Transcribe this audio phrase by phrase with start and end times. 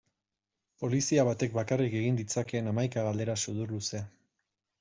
[0.83, 4.03] Polizia batek bakarrik egin ditzakeen hamaika galdera sudurluze.